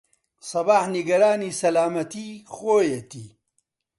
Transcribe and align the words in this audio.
سەباح 0.49 0.83
نیگەرانی 0.95 1.55
سەلامەتیی 1.59 2.43
خۆیەتی. 2.53 3.27